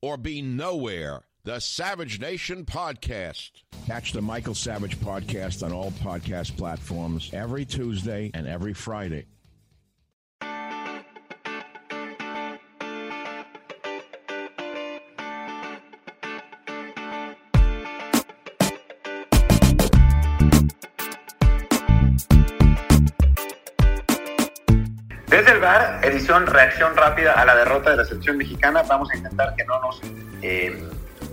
or 0.00 0.16
be 0.16 0.42
nowhere. 0.42 1.22
The 1.44 1.60
Savage 1.60 2.20
Nation 2.20 2.64
Podcast. 2.64 3.50
Catch 3.86 4.12
the 4.12 4.20
Michael 4.20 4.54
Savage 4.54 4.98
Podcast 4.98 5.64
on 5.64 5.72
all 5.72 5.92
podcast 5.92 6.56
platforms 6.56 7.30
every 7.32 7.64
Tuesday 7.64 8.30
and 8.34 8.46
every 8.46 8.74
Friday. 8.74 9.26
Edición 26.02 26.46
reacción 26.46 26.96
rápida 26.96 27.32
a 27.32 27.44
la 27.44 27.54
derrota 27.54 27.90
de 27.90 27.98
la 27.98 28.04
selección 28.06 28.38
mexicana. 28.38 28.82
Vamos 28.88 29.10
a 29.12 29.16
intentar 29.16 29.54
que 29.54 29.64
no 29.66 29.78
nos 29.80 30.00
eh, 30.40 30.82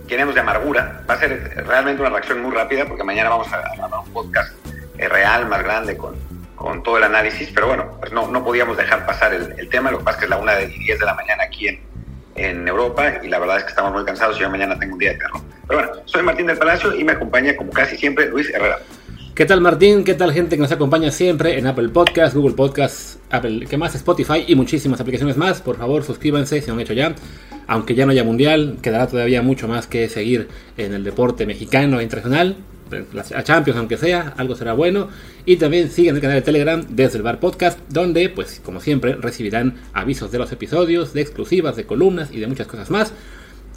de 0.06 0.40
amargura. 0.40 1.02
Va 1.08 1.14
a 1.14 1.18
ser 1.18 1.64
realmente 1.66 2.02
una 2.02 2.10
reacción 2.10 2.42
muy 2.42 2.54
rápida 2.54 2.84
porque 2.84 3.02
mañana 3.02 3.30
vamos 3.30 3.50
a 3.50 3.62
grabar 3.76 4.00
un 4.04 4.12
podcast 4.12 4.54
eh, 4.98 5.08
real, 5.08 5.46
más 5.46 5.62
grande, 5.62 5.96
con, 5.96 6.16
con 6.54 6.82
todo 6.82 6.98
el 6.98 7.04
análisis. 7.04 7.50
Pero 7.54 7.68
bueno, 7.68 7.96
pues 7.98 8.12
no, 8.12 8.28
no 8.28 8.44
podíamos 8.44 8.76
dejar 8.76 9.06
pasar 9.06 9.32
el, 9.32 9.68
tema. 9.70 9.90
Lo 9.90 9.98
que 9.98 10.04
pasa 10.04 10.16
es 10.16 10.20
que 10.20 10.24
es 10.26 10.30
la 10.30 10.36
una 10.36 10.60
y 10.60 10.78
10 10.80 10.98
de 10.98 11.06
la 11.06 11.14
mañana 11.14 11.44
aquí 11.44 11.68
en, 11.68 11.80
en 12.34 12.68
Europa 12.68 13.14
y 13.22 13.28
la 13.28 13.38
verdad 13.38 13.56
es 13.56 13.64
que 13.64 13.70
estamos 13.70 13.92
muy 13.92 14.04
cansados 14.04 14.36
y 14.36 14.40
yo 14.40 14.50
mañana 14.50 14.78
tengo 14.78 14.92
un 14.92 14.98
día 14.98 15.12
de 15.12 15.16
perro. 15.16 15.42
Pero 15.66 15.80
bueno, 15.80 16.02
soy 16.04 16.22
Martín 16.22 16.46
del 16.46 16.58
Palacio 16.58 16.94
y 16.94 17.04
me 17.04 17.12
acompaña 17.12 17.56
como 17.56 17.72
casi 17.72 17.96
siempre 17.96 18.26
Luis 18.26 18.50
Herrera. 18.50 18.80
¿Qué 19.36 19.44
tal 19.44 19.60
Martín? 19.60 20.02
¿Qué 20.02 20.14
tal 20.14 20.32
gente 20.32 20.56
que 20.56 20.62
nos 20.62 20.72
acompaña 20.72 21.10
siempre 21.10 21.58
en 21.58 21.66
Apple 21.66 21.90
Podcast, 21.90 22.34
Google 22.34 22.54
Podcast, 22.54 23.20
Apple, 23.28 23.66
¿qué 23.68 23.76
más? 23.76 23.94
Spotify 23.94 24.44
y 24.46 24.54
muchísimas 24.54 24.98
aplicaciones 24.98 25.36
más? 25.36 25.60
Por 25.60 25.76
favor, 25.76 26.04
suscríbanse 26.04 26.62
si 26.62 26.68
no 26.68 26.72
han 26.72 26.80
hecho 26.80 26.94
ya. 26.94 27.14
Aunque 27.66 27.94
ya 27.94 28.06
no 28.06 28.12
haya 28.12 28.24
mundial, 28.24 28.78
quedará 28.80 29.08
todavía 29.08 29.42
mucho 29.42 29.68
más 29.68 29.86
que 29.86 30.08
seguir 30.08 30.48
en 30.78 30.94
el 30.94 31.04
deporte 31.04 31.44
mexicano 31.44 32.00
e 32.00 32.02
internacional. 32.02 32.56
A 33.34 33.42
Champions, 33.42 33.78
aunque 33.78 33.98
sea, 33.98 34.32
algo 34.38 34.54
será 34.54 34.72
bueno. 34.72 35.08
Y 35.44 35.56
también 35.56 35.90
sigan 35.90 36.14
el 36.14 36.22
canal 36.22 36.36
de 36.38 36.42
Telegram 36.42 36.82
desde 36.88 37.18
el 37.18 37.22
Bar 37.22 37.38
Podcast, 37.38 37.78
donde, 37.90 38.30
pues, 38.30 38.62
como 38.64 38.80
siempre, 38.80 39.16
recibirán 39.16 39.74
avisos 39.92 40.32
de 40.32 40.38
los 40.38 40.50
episodios, 40.50 41.12
de 41.12 41.20
exclusivas, 41.20 41.76
de 41.76 41.84
columnas 41.84 42.30
y 42.32 42.40
de 42.40 42.46
muchas 42.46 42.68
cosas 42.68 42.90
más. 42.90 43.12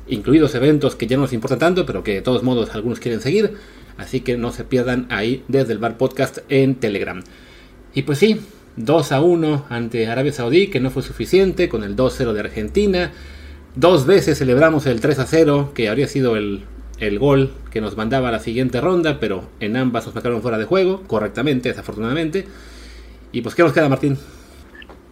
Incluidos 0.07 0.55
eventos 0.55 0.95
que 0.95 1.05
ya 1.05 1.17
no 1.17 1.23
nos 1.23 1.33
importan 1.33 1.59
tanto, 1.59 1.85
pero 1.85 2.01
que 2.01 2.13
de 2.13 2.21
todos 2.21 2.43
modos 2.43 2.73
algunos 2.73 3.01
quieren 3.01 3.19
seguir. 3.19 3.57
Así 3.99 4.21
que 4.21 4.37
no 4.37 4.51
se 4.53 4.63
pierdan 4.63 5.07
ahí 5.09 5.43
desde 5.49 5.73
el 5.73 5.79
Bar 5.79 5.97
Podcast 5.97 6.39
en 6.47 6.75
Telegram. 6.75 7.21
Y 7.93 8.03
pues 8.03 8.17
sí, 8.17 8.39
2 8.77 9.11
a 9.11 9.19
1 9.19 9.65
ante 9.69 10.07
Arabia 10.07 10.31
Saudí, 10.31 10.67
que 10.67 10.79
no 10.79 10.89
fue 10.89 11.03
suficiente, 11.03 11.67
con 11.67 11.83
el 11.83 11.97
2-0 11.97 12.31
de 12.31 12.39
Argentina. 12.39 13.11
Dos 13.75 14.05
veces 14.05 14.37
celebramos 14.37 14.85
el 14.85 15.01
3 15.01 15.19
a 15.19 15.25
0, 15.25 15.73
que 15.75 15.89
habría 15.89 16.07
sido 16.07 16.37
el, 16.37 16.63
el, 16.99 17.19
gol 17.19 17.51
que 17.71 17.81
nos 17.81 17.97
mandaba 17.97 18.31
la 18.31 18.39
siguiente 18.39 18.79
ronda, 18.79 19.19
pero 19.19 19.49
en 19.59 19.75
ambas 19.75 20.05
nos 20.05 20.15
marcaron 20.15 20.41
fuera 20.41 20.57
de 20.57 20.63
juego, 20.63 21.03
correctamente, 21.05 21.67
desafortunadamente. 21.67 22.47
Y 23.33 23.41
pues, 23.41 23.53
¿qué 23.53 23.63
nos 23.63 23.73
queda, 23.73 23.89
Martín? 23.89 24.17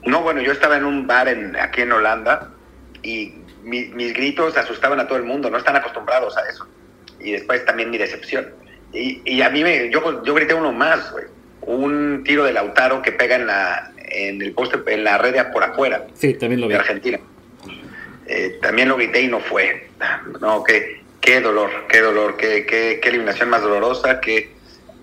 No, 0.06 0.22
bueno, 0.22 0.42
yo 0.42 0.54
estaba 0.54 0.78
en 0.78 0.86
un 0.86 1.06
bar 1.06 1.28
en, 1.28 1.58
aquí 1.58 1.82
en 1.82 1.92
Holanda 1.92 2.52
y 3.04 3.34
mi, 3.64 3.88
mis 3.90 4.14
gritos 4.14 4.56
asustaban 4.56 5.02
a 5.02 5.08
todo 5.08 5.18
el 5.18 5.26
mundo, 5.26 5.50
no 5.50 5.58
están 5.58 5.76
acostumbrados 5.76 6.38
a 6.38 6.50
eso. 6.50 6.66
Y 7.20 7.34
después 7.34 7.66
también 7.66 7.90
mi 7.90 7.98
decepción. 7.98 8.48
Y, 8.98 9.22
y, 9.26 9.42
a 9.42 9.50
mí 9.50 9.64
me, 9.64 9.90
yo, 9.90 10.24
yo 10.24 10.34
grité 10.34 10.54
uno 10.54 10.72
más, 10.72 11.12
güey. 11.12 11.26
Un 11.62 12.24
tiro 12.24 12.44
de 12.44 12.54
Lautaro 12.54 13.02
que 13.02 13.12
pega 13.12 13.36
en 13.36 13.48
la 13.48 13.92
en 13.98 14.42
el 14.42 14.54
poste, 14.54 14.80
en 14.88 15.04
la 15.04 15.18
red 15.18 15.34
de 15.34 15.44
por 15.46 15.64
afuera. 15.64 16.08
Sí, 16.14 16.34
también 16.34 16.62
lo 16.62 16.68
vi. 16.68 16.74
De 16.74 16.80
Argentina. 16.80 17.20
Eh, 18.26 18.58
también 18.62 18.88
lo 18.88 18.96
grité 18.96 19.22
y 19.22 19.28
no 19.28 19.40
fue. 19.40 19.90
No, 20.40 20.64
qué, 20.64 21.02
qué 21.20 21.42
dolor, 21.42 21.70
qué 21.90 22.02
dolor, 22.02 22.38
qué, 22.38 22.66
qué, 22.66 23.00
qué 23.02 23.10
eliminación 23.10 23.50
más 23.50 23.62
dolorosa, 23.62 24.22
que 24.22 24.52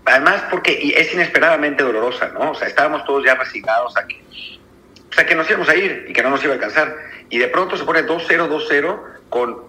además 0.07 0.43
porque 0.51 0.95
es 0.97 1.13
inesperadamente 1.13 1.83
dolorosa, 1.83 2.29
¿no? 2.29 2.53
O 2.53 2.55
sea, 2.55 2.69
estábamos 2.69 3.05
todos 3.05 3.25
ya 3.25 3.35
resignados 3.35 3.97
a 3.97 4.07
que, 4.07 4.23
o 5.11 5.13
sea, 5.13 5.27
que 5.27 5.35
nos 5.35 5.49
íbamos 5.49 5.69
a 5.69 5.77
ir 5.77 6.07
y 6.09 6.13
que 6.13 6.23
no 6.23 6.31
nos 6.31 6.43
iba 6.43 6.53
a 6.53 6.57
alcanzar. 6.57 6.97
Y 7.29 7.39
de 7.39 7.49
pronto 7.49 7.77
se 7.77 7.85
pone 7.85 8.07
2-0, 8.07 8.49
2-0 8.49 9.01
con 9.29 9.63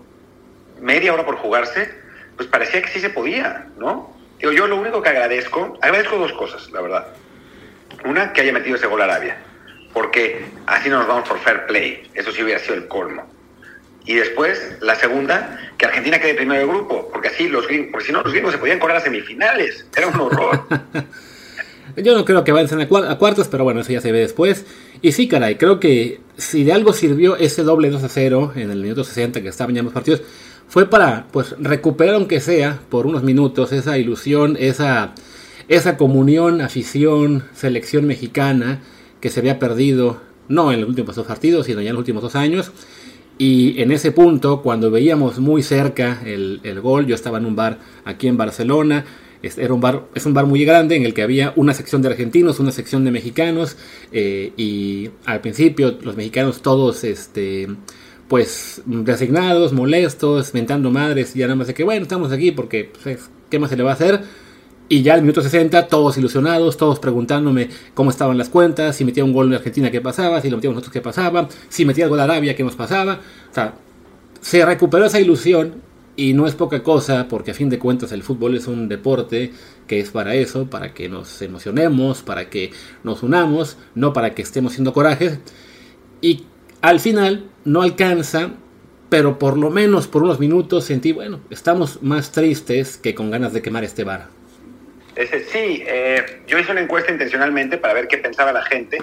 media 0.79 1.13
hora 1.13 1.25
por 1.25 1.35
jugarse 1.35 2.05
pues 2.35 2.49
parecía 2.49 2.81
que 2.81 2.89
sí 2.89 2.99
se 2.99 3.09
podía, 3.09 3.67
¿no? 3.77 4.14
Digo, 4.39 4.51
yo 4.51 4.67
lo 4.67 4.77
único 4.77 5.01
que 5.01 5.09
agradezco, 5.09 5.77
agradezco 5.81 6.17
dos 6.17 6.33
cosas, 6.33 6.71
la 6.71 6.81
verdad. 6.81 7.07
Una, 8.05 8.33
que 8.33 8.41
haya 8.41 8.53
metido 8.53 8.75
ese 8.75 8.87
gol 8.87 9.01
Arabia, 9.01 9.37
porque 9.93 10.45
así 10.67 10.89
no 10.89 10.99
nos 10.99 11.07
vamos 11.07 11.27
por 11.27 11.39
fair 11.39 11.65
play, 11.65 12.09
eso 12.13 12.31
sí 12.31 12.43
hubiera 12.43 12.59
sido 12.59 12.75
el 12.75 12.87
colmo. 12.87 13.25
Y 14.05 14.15
después, 14.15 14.77
la 14.81 14.95
segunda, 14.95 15.71
que 15.77 15.85
Argentina 15.85 16.19
quede 16.19 16.35
primero 16.35 16.59
del 16.59 16.69
grupo, 16.69 17.09
porque 17.11 17.29
así 17.29 17.47
los 17.47 17.67
gringos, 17.67 17.89
porque 17.91 18.05
si 18.05 18.11
no 18.11 18.21
los 18.21 18.31
gringos 18.31 18.51
se 18.51 18.59
podían 18.59 18.77
correr 18.77 18.97
a 18.97 19.01
semifinales, 19.01 19.87
era 19.95 20.07
un 20.07 20.19
horror. 20.19 20.61
Yo 21.97 22.13
no 22.13 22.25
creo 22.25 22.43
que 22.43 22.51
avancen 22.51 22.81
a, 22.81 22.87
cuartos, 22.87 23.47
pero 23.47 23.63
bueno, 23.63 23.81
eso 23.81 23.93
ya 23.93 24.01
se 24.01 24.11
ve 24.11 24.19
después. 24.19 24.65
Y 25.01 25.13
sí, 25.13 25.27
caray, 25.27 25.55
creo 25.55 25.79
que 25.79 26.19
si 26.35 26.63
de 26.63 26.73
algo 26.73 26.91
sirvió 26.93 27.37
ese 27.37 27.63
doble 27.63 27.89
2 27.89 28.03
a 28.03 28.09
0 28.09 28.53
en 28.55 28.69
el 28.69 28.81
minuto 28.81 29.03
60 29.03 29.41
que 29.41 29.47
estaban 29.47 29.75
ya 29.75 29.81
los 29.81 29.93
partidos, 29.93 30.21
fue 30.67 30.89
para 30.89 31.27
pues 31.31 31.55
recuperar 31.59 32.15
aunque 32.15 32.39
sea 32.39 32.79
por 32.89 33.05
unos 33.05 33.23
minutos 33.23 33.71
esa 33.71 33.97
ilusión, 33.97 34.57
esa, 34.59 35.13
esa 35.67 35.97
comunión, 35.97 36.61
afición, 36.61 37.45
selección 37.53 38.05
mexicana 38.05 38.81
que 39.21 39.29
se 39.29 39.39
había 39.39 39.59
perdido 39.59 40.21
no 40.47 40.71
en 40.71 40.81
los 40.81 40.89
últimos 40.89 41.15
dos 41.15 41.25
partidos, 41.25 41.65
sino 41.65 41.81
ya 41.81 41.89
en 41.89 41.95
los 41.95 42.01
últimos 42.01 42.23
dos 42.23 42.35
años. 42.35 42.71
Y 43.37 43.81
en 43.81 43.91
ese 43.91 44.11
punto, 44.11 44.61
cuando 44.61 44.91
veíamos 44.91 45.39
muy 45.39 45.61
cerca 45.61 46.21
el, 46.25 46.61
el 46.63 46.79
gol, 46.79 47.05
yo 47.05 47.15
estaba 47.15 47.37
en 47.37 47.45
un 47.45 47.55
bar 47.55 47.79
aquí 48.05 48.27
en 48.27 48.37
Barcelona, 48.37 49.03
era 49.57 49.73
un 49.73 49.81
bar, 49.81 50.07
es 50.15 50.25
un 50.25 50.33
bar 50.33 50.45
muy 50.45 50.63
grande 50.65 50.95
en 50.95 51.05
el 51.05 51.13
que 51.13 51.21
había 51.21 51.53
una 51.55 51.73
sección 51.73 52.01
de 52.01 52.09
argentinos, 52.09 52.59
una 52.59 52.71
sección 52.71 53.03
de 53.03 53.11
mexicanos, 53.11 53.77
eh, 54.11 54.53
y 54.57 55.09
al 55.25 55.41
principio 55.41 55.97
los 56.01 56.15
mexicanos 56.15 56.61
todos, 56.61 57.03
este, 57.03 57.67
pues 58.27 58.81
resignados, 58.85 59.73
molestos, 59.73 60.53
mentando 60.53 60.91
madres, 60.91 61.35
y 61.35 61.39
ya 61.39 61.45
nada 61.47 61.55
más 61.57 61.67
de 61.67 61.73
que, 61.73 61.83
bueno, 61.83 62.03
estamos 62.03 62.31
aquí 62.31 62.51
porque, 62.51 62.91
pues, 63.03 63.29
¿qué 63.49 63.59
más 63.59 63.69
se 63.69 63.77
le 63.77 63.83
va 63.83 63.91
a 63.91 63.93
hacer? 63.93 64.21
Y 64.87 65.01
ya 65.01 65.15
al 65.15 65.21
minuto 65.21 65.41
60, 65.41 65.87
todos 65.87 66.17
ilusionados, 66.17 66.77
todos 66.77 66.99
preguntándome 66.99 67.69
cómo 67.95 68.11
estaban 68.11 68.37
las 68.37 68.49
cuentas, 68.49 68.95
si 68.95 69.05
metía 69.05 69.23
un 69.23 69.33
gol 69.33 69.47
en 69.47 69.55
Argentina, 69.55 69.89
qué 69.89 70.01
pasaba, 70.01 70.41
si 70.41 70.49
lo 70.49 70.57
metíamos 70.57 70.75
nosotros, 70.75 70.93
qué 70.93 71.01
pasaba, 71.01 71.47
si 71.69 71.85
metía 71.85 72.03
el 72.05 72.09
gol 72.11 72.19
Arabia, 72.19 72.55
qué 72.55 72.63
nos 72.63 72.75
pasaba. 72.75 73.21
O 73.51 73.53
sea, 73.53 73.73
se 74.41 74.63
recuperó 74.65 75.05
esa 75.05 75.19
ilusión 75.19 75.81
Y 76.17 76.33
no 76.33 76.47
es 76.47 76.55
poca 76.55 76.81
cosa, 76.81 77.27
porque 77.27 77.51
a 77.51 77.53
fin 77.53 77.69
de 77.69 77.79
cuentas 77.79 78.11
el 78.13 78.23
fútbol 78.23 78.55
es 78.55 78.67
un 78.67 78.87
deporte 78.87 79.51
que 79.87 79.99
es 79.99 80.11
para 80.11 80.35
eso, 80.35 80.69
para 80.69 80.93
que 80.93 81.09
nos 81.09 81.41
emocionemos, 81.41 82.21
para 82.23 82.49
que 82.49 82.71
nos 83.03 83.21
unamos, 83.21 83.77
no 83.95 84.13
para 84.13 84.33
que 84.33 84.41
estemos 84.41 84.71
haciendo 84.71 84.93
corajes. 84.93 85.39
Y 86.21 86.45
al 86.81 86.99
final 87.01 87.49
no 87.65 87.81
alcanza, 87.81 88.51
pero 89.09 89.37
por 89.37 89.57
lo 89.57 89.69
menos 89.69 90.07
por 90.07 90.23
unos 90.23 90.39
minutos 90.39 90.85
sentí, 90.85 91.11
bueno, 91.11 91.41
estamos 91.49 92.01
más 92.01 92.31
tristes 92.31 92.97
que 92.97 93.13
con 93.13 93.29
ganas 93.29 93.53
de 93.53 93.61
quemar 93.61 93.83
este 93.83 94.03
bar. 94.03 94.27
sí, 95.15 95.83
eh, 95.85 96.41
yo 96.47 96.57
hice 96.57 96.71
una 96.71 96.81
encuesta 96.81 97.11
intencionalmente 97.11 97.77
para 97.77 97.93
ver 97.93 98.07
qué 98.07 98.17
pensaba 98.17 98.51
la 98.53 98.63
gente 98.63 98.99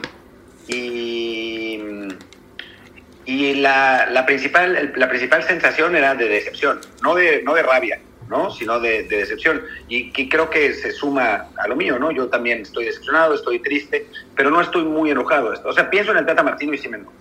y 0.69 1.81
y 3.25 3.55
la, 3.55 4.09
la, 4.11 4.27
principal, 4.27 4.93
la 4.97 5.09
principal 5.09 5.43
sensación 5.45 5.95
era 5.95 6.15
de 6.15 6.29
decepción, 6.29 6.81
no 7.03 7.15
de, 7.15 7.43
no 7.43 7.55
de 7.55 7.63
rabia, 7.63 8.01
¿no? 8.29 8.51
sino 8.51 8.81
de, 8.81 9.05
decepción. 9.05 9.63
Y 9.89 10.11
que 10.11 10.29
creo 10.29 10.51
que 10.51 10.75
se 10.75 10.91
suma 10.91 11.47
a 11.57 11.69
lo 11.69 11.77
mío, 11.77 11.99
¿no? 11.99 12.11
Yo 12.11 12.29
también 12.29 12.63
estoy 12.63 12.87
decepcionado, 12.87 13.35
estoy 13.35 13.61
triste, 13.61 14.07
pero 14.35 14.51
no 14.51 14.61
estoy 14.61 14.85
muy 14.85 15.11
enojado. 15.11 15.55
O 15.65 15.73
sea, 15.73 15.89
pienso 15.89 16.11
en 16.11 16.19
el 16.19 16.27
Tata 16.27 16.43
Martino 16.43 16.75
y 16.75 16.79
sí 16.79 16.89
me 16.89 16.99
enojo. 16.99 17.13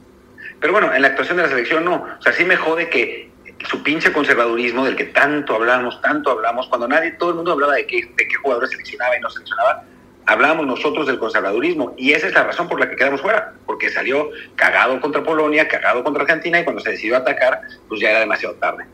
Pero 0.61 0.73
bueno, 0.73 0.93
en 0.93 1.01
la 1.01 1.09
actuación 1.09 1.37
de 1.37 1.43
la 1.43 1.49
selección 1.49 1.83
no. 1.83 1.95
O 2.17 2.21
sea, 2.21 2.31
sí 2.31 2.45
me 2.45 2.55
jode 2.55 2.89
que 2.89 3.31
su 3.69 3.83
pinche 3.83 4.13
conservadurismo 4.13 4.85
del 4.85 4.95
que 4.95 5.05
tanto 5.05 5.55
hablamos, 5.55 5.99
tanto 6.01 6.31
hablamos, 6.31 6.67
cuando 6.67 6.87
nadie, 6.87 7.11
todo 7.11 7.31
el 7.31 7.35
mundo 7.35 7.51
hablaba 7.51 7.73
de 7.73 7.85
qué, 7.85 8.13
de 8.15 8.27
qué 8.27 8.35
jugadores 8.41 8.69
seleccionaba 8.69 9.17
y 9.17 9.21
no 9.21 9.29
seleccionaba, 9.29 9.83
hablábamos 10.25 10.65
nosotros 10.67 11.07
del 11.07 11.19
conservadurismo 11.19 11.93
y 11.97 12.13
esa 12.13 12.27
es 12.27 12.33
la 12.33 12.43
razón 12.43 12.67
por 12.67 12.79
la 12.79 12.89
que 12.89 12.95
quedamos 12.95 13.21
fuera, 13.21 13.53
porque 13.65 13.89
salió 13.89 14.29
cagado 14.55 15.01
contra 15.01 15.23
Polonia, 15.23 15.67
cagado 15.67 16.03
contra 16.03 16.23
Argentina 16.23 16.59
y 16.59 16.63
cuando 16.63 16.81
se 16.81 16.91
decidió 16.91 17.17
atacar, 17.17 17.61
pues 17.87 17.99
ya 17.99 18.11
era 18.11 18.19
demasiado 18.19 18.55
tarde. 18.55 18.85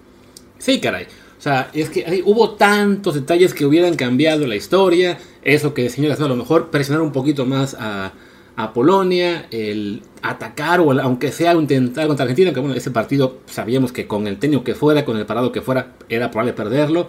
Sí, 0.58 0.82
caray. 0.82 1.08
O 1.38 1.42
sea, 1.42 1.70
es 1.74 1.90
que 1.90 2.24
hubo 2.26 2.56
tantos 2.56 3.14
detalles 3.14 3.54
que 3.54 3.66
hubieran 3.66 3.96
cambiado 3.96 4.48
la 4.48 4.56
historia. 4.56 5.20
Eso 5.44 5.74
que, 5.74 5.88
señoras, 5.90 6.20
a 6.20 6.28
lo 6.28 6.36
mejor 6.36 6.72
presionar 6.72 7.02
un 7.04 7.12
poquito 7.12 7.46
más 7.46 7.76
a, 7.80 8.12
a 8.58 8.74
Polonia, 8.74 9.46
el 9.52 10.02
atacar 10.24 10.82
o 10.82 10.92
aunque 11.00 11.32
sea 11.32 11.54
intentar 11.54 12.08
contra 12.08 12.24
Argentina, 12.24 12.52
que 12.52 12.60
bueno, 12.60 12.76
ese 12.76 12.90
partido 12.90 13.38
sabíamos 13.46 13.92
que 13.92 14.08
con 14.08 14.26
el 14.26 14.40
tenio 14.40 14.64
que 14.64 14.74
fuera, 14.74 15.06
con 15.06 15.16
el 15.16 15.28
parado 15.28 15.52
que 15.52 15.62
fuera, 15.62 15.94
era 16.10 16.32
probable 16.32 16.54
perderlo. 16.54 17.08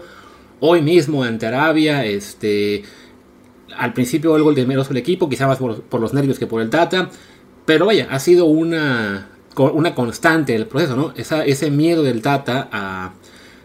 Hoy 0.60 0.82
mismo 0.82 1.24
ante 1.24 1.46
Arabia, 1.46 2.04
este 2.04 2.84
al 3.74 3.94
principio 3.94 4.36
el 4.36 4.42
gol 4.42 4.54
de 4.54 4.66
Meroso 4.66 4.90
el 4.90 4.98
equipo, 4.98 5.28
quizá 5.30 5.46
más 5.46 5.58
por, 5.58 6.00
los 6.00 6.12
nervios 6.12 6.38
que 6.38 6.46
por 6.46 6.60
el 6.60 6.68
Tata. 6.68 7.08
Pero 7.64 7.86
vaya, 7.86 8.08
ha 8.10 8.18
sido 8.18 8.44
una, 8.44 9.28
una 9.56 9.94
constante 9.94 10.54
el 10.54 10.66
proceso, 10.66 10.96
¿no? 10.96 11.14
ese 11.16 11.70
miedo 11.70 12.02
del 12.02 12.20
Tata 12.20 12.68
a, 12.70 13.12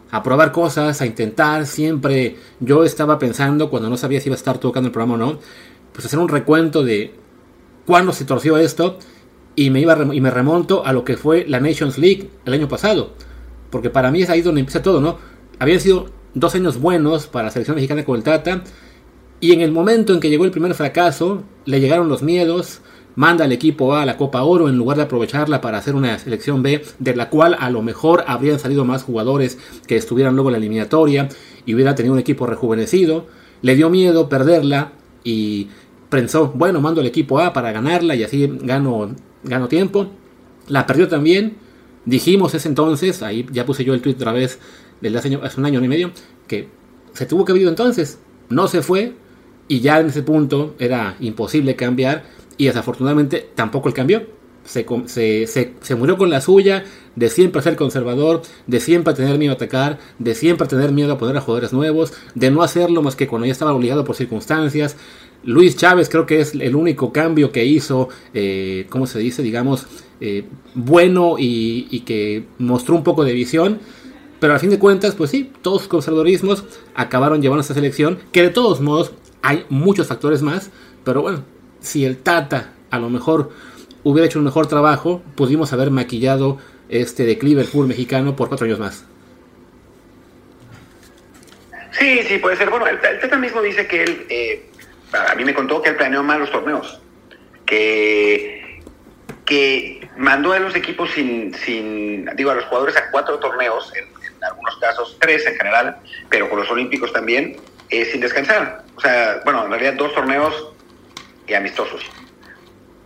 a, 0.10 0.24
probar 0.24 0.54
cosas, 0.54 1.02
a 1.02 1.06
intentar. 1.06 1.66
Siempre 1.66 2.38
yo 2.62 2.86
estaba 2.86 3.20
pensando, 3.20 3.70
cuando 3.70 3.90
no 3.90 3.98
sabía 3.98 4.22
si 4.22 4.30
iba 4.30 4.36
a 4.36 4.38
estar 4.38 4.58
tocando 4.58 4.88
el 4.88 4.94
programa 4.94 5.16
o 5.16 5.18
no, 5.18 5.40
pues 5.92 6.06
hacer 6.06 6.20
un 6.20 6.30
recuento 6.30 6.84
de 6.86 7.23
cuándo 7.86 8.14
se 8.14 8.26
torció 8.26 8.58
esto. 8.58 9.00
Y 9.56 9.70
me, 9.70 9.82
iba, 9.82 9.96
y 10.14 10.20
me 10.20 10.32
remonto 10.32 10.86
a 10.86 10.94
lo 10.94 11.04
que 11.04 11.16
fue 11.16 11.46
la 11.48 11.60
Nations 11.60 11.98
League 11.98 12.30
el 12.46 12.54
año 12.54 12.68
pasado. 12.68 13.14
Porque 13.70 13.90
para 13.90 14.10
mí 14.12 14.24
es 14.24 14.30
ahí 14.30 14.42
donde 14.42 14.62
empieza 14.62 14.82
todo, 14.82 15.00
¿no? 15.00 15.18
Habían 15.60 15.80
sido 15.80 16.10
dos 16.34 16.56
años 16.56 16.80
buenos 16.80 17.28
para 17.28 17.46
la 17.46 17.52
selección 17.52 17.76
mexicana 17.76 18.04
con 18.04 18.18
el 18.18 18.24
Tata 18.24 18.64
y 19.44 19.52
en 19.52 19.60
el 19.60 19.74
momento 19.74 20.14
en 20.14 20.22
que 20.22 20.30
llegó 20.30 20.46
el 20.46 20.52
primer 20.52 20.74
fracaso, 20.74 21.44
le 21.66 21.82
llegaron 21.82 22.08
los 22.08 22.24
miedos, 22.24 22.80
manda 23.16 23.44
al 23.44 23.52
equipo 23.52 23.94
A 23.94 24.04
a 24.04 24.06
la 24.06 24.16
Copa 24.16 24.42
Oro 24.44 24.70
en 24.70 24.78
lugar 24.78 24.96
de 24.96 25.04
aprovecharla 25.04 25.60
para 25.60 25.80
hacer 25.80 25.96
una 25.96 26.18
selección 26.18 26.64
B, 26.64 26.82
de 27.00 27.14
la 27.14 27.30
cual 27.30 27.58
a 27.60 27.70
lo 27.70 27.82
mejor 27.82 28.24
habrían 28.26 28.58
salido 28.58 28.86
más 28.86 29.04
jugadores 29.04 29.58
que 29.86 29.98
estuvieran 29.98 30.36
luego 30.36 30.48
en 30.48 30.54
la 30.54 30.58
eliminatoria 30.60 31.28
y 31.66 31.76
hubiera 31.76 31.94
tenido 31.94 32.14
un 32.14 32.22
equipo 32.22 32.46
rejuvenecido. 32.46 33.28
Le 33.62 33.76
dio 33.76 33.90
miedo 33.90 34.30
perderla 34.30 34.94
y 35.26 35.68
bueno, 36.54 36.82
mando 36.82 37.02
al 37.02 37.08
equipo 37.08 37.40
A 37.40 37.54
para 37.54 37.72
ganarla 37.72 38.16
y 38.16 38.24
así 38.24 38.48
gano, 38.62 39.16
gano 39.44 39.68
tiempo. 39.68 40.08
La 40.68 40.86
perdió 40.86 41.08
también. 41.08 41.58
Dijimos 42.06 42.54
ese 42.54 42.68
entonces, 42.68 43.22
ahí 43.24 43.46
ya 43.52 43.66
puse 43.66 43.86
yo 43.86 43.94
el 43.94 44.02
tweet 44.02 44.16
otra 44.16 44.34
vez 44.34 44.60
desde 45.00 45.18
hace, 45.18 45.60
un 45.60 45.66
año 45.66 45.84
y 45.84 45.88
medio, 45.88 46.12
que 46.48 46.68
se 47.14 47.26
tuvo 47.26 47.46
que 47.46 47.52
haber 47.52 47.68
entonces. 47.68 48.20
No 48.50 48.68
se 48.68 48.82
fue, 48.82 49.14
y 49.68 49.80
ya 49.80 50.00
en 50.00 50.08
ese 50.08 50.24
punto 50.24 50.76
era 50.80 51.16
imposible 51.20 51.76
cambiar 51.76 52.26
y 52.58 52.66
desafortunadamente 52.66 53.50
tampoco 53.56 53.88
el 53.90 53.94
cambió. 53.94 54.24
Se, 54.66 54.86
se, 55.08 55.74
se, 55.82 55.96
murió 55.96 56.18
con 56.18 56.30
la 56.30 56.40
suya 56.40 56.86
de 57.16 57.30
siempre 57.30 57.62
ser 57.62 57.76
conservador, 57.76 58.42
de 58.68 58.80
siempre 58.80 59.14
tener 59.14 59.38
miedo 59.38 59.54
a 59.54 59.56
atacar, 59.56 60.00
de 60.20 60.36
siempre 60.36 60.68
tener 60.68 60.92
miedo 60.92 61.14
a 61.14 61.18
poner 61.18 61.38
a 61.38 61.42
jugadores 61.42 61.74
nuevos, 61.74 62.14
de 62.36 62.52
no 62.52 62.64
hacerlo 62.64 63.02
más 63.02 63.16
que 63.16 63.28
cuando 63.28 63.46
ya 63.46 63.52
estaba 63.52 63.74
obligado 63.74 64.04
por 64.04 64.16
circunstancias. 64.16 64.96
Luis 65.44 65.76
Chávez 65.76 66.10
creo 66.10 66.26
que 66.26 66.40
es 66.40 66.54
el 66.54 66.76
único 66.76 67.12
cambio 67.12 67.52
que 67.52 67.66
hizo, 67.66 68.10
eh, 68.34 68.88
¿cómo 68.90 69.08
se 69.08 69.20
dice? 69.20 69.44
Digamos, 69.44 69.88
eh, 70.22 70.46
bueno 70.74 71.36
y, 71.38 72.00
que 72.06 72.46
mostró 72.58 72.96
un 72.96 73.04
poco 73.04 73.24
de 73.24 73.34
visión. 73.34 73.80
Pero 74.40 74.56
a 74.56 74.60
fin 74.60 74.70
de 74.70 74.80
cuentas, 74.80 75.16
pues 75.16 75.30
sí, 75.30 75.52
todos 75.62 75.84
los 75.84 75.88
conservadorismos 75.88 76.66
acabaron 76.96 77.42
llevando 77.42 77.60
a 77.60 77.62
esta 77.62 77.74
selección, 77.74 78.20
que 78.34 78.42
de 78.42 78.50
todos 78.50 78.82
modos 78.82 79.14
hay 79.42 79.66
muchos 79.70 80.08
factores 80.08 80.42
más, 80.42 80.70
pero 81.06 81.22
bueno, 81.22 81.44
si 81.80 82.04
el 82.04 82.18
Tata 82.18 82.74
a 82.90 83.00
lo 83.00 83.10
mejor 83.10 83.52
hubiera 84.04 84.26
hecho 84.26 84.40
un 84.40 84.46
mejor 84.46 84.68
trabajo, 84.68 85.22
pudimos 85.36 85.72
haber 85.72 85.92
maquillado 85.92 86.58
este 86.90 87.24
declive 87.24 87.62
del 87.62 87.70
fútbol 87.70 87.88
mexicano 87.88 88.36
por 88.36 88.50
cuatro 88.50 88.66
años 88.66 88.80
más. 88.80 89.06
Sí, 91.92 92.24
sí, 92.24 92.38
puede 92.40 92.58
ser. 92.58 92.70
Bueno, 92.70 92.88
el, 92.88 93.00
Tata 93.00 93.38
mismo 93.38 93.62
dice 93.62 93.88
que 93.88 94.04
él, 94.04 94.26
eh, 94.30 94.70
a 95.14 95.36
mí 95.36 95.46
me 95.46 95.54
contó 95.54 95.82
que 95.82 95.90
él 95.90 95.96
planeó 95.96 96.24
mal 96.24 96.40
los 96.40 96.52
torneos, 96.52 97.00
que, 97.66 98.82
que 99.46 100.10
mandó 100.18 100.54
a 100.54 100.60
los 100.60 100.76
equipos 100.76 101.12
sin, 101.12 101.54
sin, 101.54 102.26
digo, 102.36 102.52
a 102.52 102.56
los 102.56 102.66
jugadores 102.66 102.98
a 102.98 103.12
cuatro 103.12 103.38
torneos, 103.40 103.94
en, 103.96 104.06
en 104.06 104.44
algunos 104.44 104.76
casos 104.78 105.18
tres 105.20 105.46
en 105.46 105.56
general, 105.56 105.98
pero 106.30 106.50
con 106.50 106.60
los 106.60 106.70
olímpicos 106.70 107.14
también, 107.14 107.58
eh, 107.90 108.06
sin 108.06 108.22
descansar. 108.22 108.84
O 108.96 109.02
sea, 109.02 109.42
bueno, 109.46 109.66
en 109.66 109.72
realidad 109.72 109.94
dos 109.94 110.14
torneos 110.14 110.74
y 111.48 111.54
amistosos, 111.54 112.02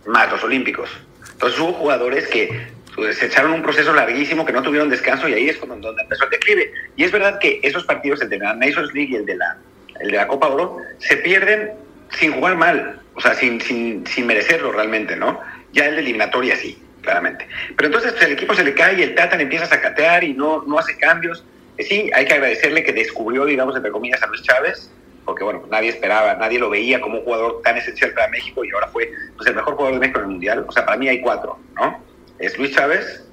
más 0.06 0.30
los 0.30 0.42
olímpicos. 0.42 0.88
Entonces 1.32 1.60
hubo 1.60 1.72
jugadores 1.74 2.26
que 2.28 2.68
pues, 2.98 3.18
se 3.18 3.26
echaron 3.26 3.52
un 3.52 3.62
proceso 3.62 3.92
larguísimo, 3.92 4.44
que 4.44 4.52
no 4.52 4.62
tuvieron 4.62 4.90
descanso 4.90 5.28
y 5.28 5.34
ahí 5.34 5.48
es 5.48 5.60
donde 5.60 6.02
empezó 6.02 6.24
el 6.24 6.30
declive. 6.30 6.72
Y 6.96 7.04
es 7.04 7.12
verdad 7.12 7.38
que 7.38 7.60
esos 7.62 7.84
partidos, 7.84 8.20
el 8.22 8.28
de 8.28 8.38
la 8.38 8.54
Nations 8.54 8.92
League 8.92 9.12
y 9.12 9.16
el 9.16 9.26
de 9.26 9.36
la, 9.36 9.56
el 10.00 10.10
de 10.10 10.16
la 10.16 10.26
Copa 10.26 10.48
Oro, 10.48 10.78
se 10.98 11.16
pierden 11.16 11.72
sin 12.18 12.32
jugar 12.32 12.56
mal, 12.56 13.00
o 13.14 13.20
sea, 13.20 13.34
sin, 13.34 13.60
sin, 13.60 14.06
sin 14.06 14.26
merecerlo 14.26 14.72
realmente, 14.72 15.16
¿no? 15.16 15.40
Ya 15.72 15.86
el 15.86 15.94
de 15.94 16.00
eliminatoria 16.00 16.56
sí, 16.56 16.82
claramente. 17.02 17.46
Pero 17.76 17.86
entonces 17.86 18.12
pues, 18.12 18.24
el 18.24 18.32
equipo 18.32 18.54
se 18.54 18.64
le 18.64 18.74
cae 18.74 18.98
y 18.98 19.02
el 19.02 19.14
Tata 19.14 19.36
le 19.36 19.44
empieza 19.44 19.64
a 19.64 19.68
sacatear 19.68 20.24
y 20.24 20.34
no, 20.34 20.62
no 20.66 20.78
hace 20.78 20.96
cambios 20.98 21.44
sí, 21.84 22.10
hay 22.14 22.24
que 22.26 22.34
agradecerle 22.34 22.82
que 22.82 22.92
descubrió, 22.92 23.44
digamos, 23.44 23.76
entre 23.76 23.92
comillas, 23.92 24.22
a 24.22 24.26
Luis 24.26 24.42
Chávez, 24.42 24.90
porque 25.24 25.44
bueno, 25.44 25.64
nadie 25.70 25.90
esperaba, 25.90 26.34
nadie 26.34 26.58
lo 26.58 26.70
veía 26.70 27.00
como 27.00 27.18
un 27.18 27.24
jugador 27.24 27.60
tan 27.62 27.76
esencial 27.76 28.12
para 28.12 28.28
México 28.28 28.64
y 28.64 28.70
ahora 28.70 28.88
fue 28.88 29.10
pues, 29.36 29.48
el 29.48 29.54
mejor 29.54 29.74
jugador 29.74 29.94
de 29.94 30.00
México 30.00 30.18
en 30.18 30.24
el 30.24 30.30
Mundial. 30.30 30.64
O 30.66 30.72
sea, 30.72 30.84
para 30.84 30.96
mí 30.96 31.08
hay 31.08 31.20
cuatro, 31.20 31.58
¿no? 31.74 32.02
Es 32.38 32.56
Luis 32.58 32.74
Chávez, 32.74 33.24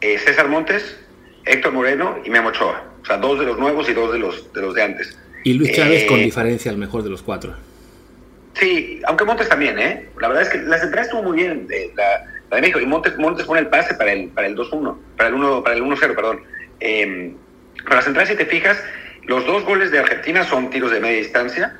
eh, 0.00 0.18
César 0.18 0.48
Montes, 0.48 0.98
Héctor 1.44 1.72
Moreno 1.72 2.18
y 2.24 2.30
Memo 2.30 2.48
Ochoa. 2.48 2.84
O 3.02 3.06
sea, 3.06 3.16
dos 3.16 3.38
de 3.38 3.46
los 3.46 3.58
nuevos 3.58 3.88
y 3.88 3.94
dos 3.94 4.12
de 4.12 4.18
los 4.18 4.52
de, 4.52 4.60
los 4.60 4.74
de 4.74 4.82
antes. 4.82 5.18
Y 5.44 5.54
Luis 5.54 5.72
Chávez 5.72 6.04
con 6.04 6.18
eh, 6.20 6.24
diferencia 6.24 6.70
el 6.70 6.78
mejor 6.78 7.02
de 7.02 7.10
los 7.10 7.22
cuatro. 7.22 7.54
Sí, 8.54 9.00
aunque 9.06 9.24
Montes 9.24 9.48
también, 9.48 9.78
¿eh? 9.78 10.08
La 10.20 10.28
verdad 10.28 10.42
es 10.42 10.48
que 10.48 10.58
la 10.58 10.78
central 10.78 11.04
estuvo 11.04 11.22
muy 11.22 11.36
bien, 11.36 11.68
eh, 11.70 11.92
la, 11.96 12.24
la, 12.50 12.56
de 12.56 12.60
México, 12.62 12.80
y 12.80 12.86
Montes, 12.86 13.16
Montes 13.16 13.46
pone 13.46 13.60
el 13.60 13.68
pase 13.68 13.94
para 13.94 14.12
el, 14.12 14.28
para 14.30 14.48
el 14.48 14.56
2-1, 14.56 14.96
para 15.16 15.28
el 15.28 15.34
1 15.36 15.62
para 15.62 15.76
el 15.76 15.82
1-0, 15.82 16.14
perdón. 16.14 16.40
Eh, 16.80 17.34
para 17.84 17.96
la 17.96 18.02
central, 18.02 18.26
si 18.26 18.34
te 18.34 18.46
fijas, 18.46 18.82
los 19.26 19.46
dos 19.46 19.64
goles 19.64 19.92
de 19.92 20.00
Argentina 20.00 20.44
son 20.44 20.70
tiros 20.70 20.90
de 20.90 21.00
media 21.00 21.18
distancia 21.18 21.78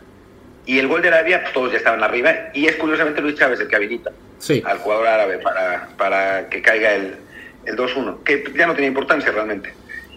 y 0.68 0.78
el 0.78 0.86
gol 0.86 1.00
de 1.00 1.08
Arabia, 1.08 1.40
pues 1.40 1.54
todos 1.54 1.72
ya 1.72 1.78
estaban 1.78 2.04
arriba. 2.04 2.50
Y 2.52 2.66
es 2.66 2.76
curiosamente 2.76 3.22
Luis 3.22 3.36
Chávez 3.36 3.58
el 3.58 3.68
que 3.68 3.76
habilita 3.76 4.12
al 4.64 4.78
jugador 4.78 5.06
árabe 5.06 5.38
para, 5.38 5.88
para 5.96 6.50
que 6.50 6.60
caiga 6.60 6.94
el, 6.94 7.16
el 7.64 7.74
2-1, 7.74 8.22
que 8.22 8.44
ya 8.54 8.66
no 8.66 8.74
tiene 8.74 8.88
importancia 8.88 9.32
realmente. 9.32 9.72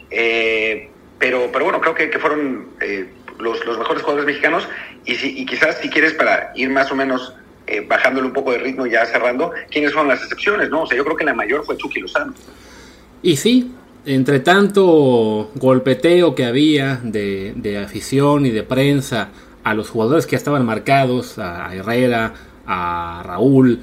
Eh, 0.10 0.90
pero, 1.18 1.50
pero 1.54 1.64
bueno, 1.64 1.80
creo 1.80 1.96
que, 1.96 2.10
que 2.10 2.20
fueron 2.20 2.68
eh, 2.82 3.08
los, 3.40 3.66
los, 3.66 3.78
mejores 3.78 4.04
jugadores 4.04 4.26
mexicanos 4.26 4.68
y, 5.06 5.16
si, 5.16 5.40
y 5.40 5.46
quizás 5.46 5.78
si 5.78 5.90
quieres 5.90 6.14
para 6.16 6.52
ir 6.54 6.70
más 6.70 6.92
o 6.92 6.96
menos 6.96 7.34
eh, 7.66 7.86
bajándole 7.88 8.28
un 8.28 8.34
poco 8.34 8.52
de 8.52 8.58
ritmo 8.58 8.86
y 8.86 8.92
ya 8.92 9.06
cerrando, 9.06 9.54
¿quiénes 9.70 9.94
son 9.94 10.10
las 10.10 10.22
excepciones? 10.22 10.70
no 10.70 10.82
O 10.82 10.86
sea, 10.86 10.98
yo 10.98 11.06
creo 11.06 11.16
que 11.16 11.24
la 11.24 11.34
mayor 11.34 11.64
fue 11.64 11.78
Chucky 11.78 12.02
Lozano. 12.02 12.34
Y 13.22 13.38
sí, 13.38 13.72
entre 14.06 14.40
tanto 14.42 15.52
golpeteo 15.56 16.36
que 16.36 16.46
había 16.46 17.00
de, 17.04 17.82
afición 17.86 18.46
y 18.46 18.50
de 18.50 18.64
prensa 18.64 19.30
a 19.64 19.74
los 19.74 19.90
jugadores 19.90 20.26
que 20.26 20.36
estaban 20.36 20.66
marcados, 20.66 21.38
a 21.40 21.74
Herrera, 21.76 22.34
a 22.66 23.24
Raúl, 23.26 23.80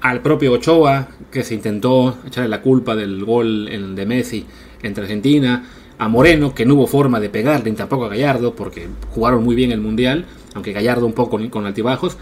al 0.00 0.20
propio 0.20 0.52
Ochoa, 0.52 1.08
que 1.30 1.44
se 1.44 1.54
intentó 1.54 2.18
echarle 2.26 2.48
la 2.48 2.60
culpa 2.60 2.96
del 2.96 3.24
gol 3.24 3.94
de 3.94 4.06
Messi 4.06 4.44
entre 4.82 5.04
Argentina, 5.04 5.64
a 5.98 6.08
Moreno, 6.08 6.54
que 6.54 6.66
no 6.66 6.74
hubo 6.74 6.86
forma 6.86 7.20
de 7.20 7.28
pegarle, 7.28 7.70
ni 7.70 7.76
tampoco 7.76 8.06
a 8.06 8.08
Gallardo, 8.08 8.54
porque 8.56 8.88
jugaron 9.10 9.44
muy 9.44 9.54
bien 9.54 9.70
el 9.70 9.80
Mundial, 9.80 10.26
aunque 10.54 10.72
Gallardo 10.72 11.06
un 11.06 11.12
poco 11.12 11.38
con 11.50 11.66
altibajos. 11.66 12.16